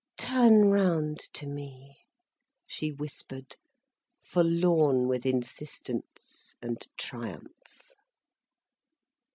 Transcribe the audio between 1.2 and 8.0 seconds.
to me," she whispered, forlorn with insistence and triumph.